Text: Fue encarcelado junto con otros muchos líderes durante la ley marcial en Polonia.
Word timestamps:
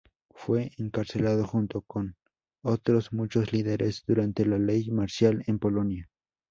Fue 0.31 0.71
encarcelado 0.79 1.45
junto 1.45 1.81
con 1.81 2.15
otros 2.63 3.13
muchos 3.13 3.53
líderes 3.53 4.03
durante 4.07 4.47
la 4.47 4.57
ley 4.57 4.89
marcial 4.89 5.43
en 5.45 5.59
Polonia. 5.59 6.09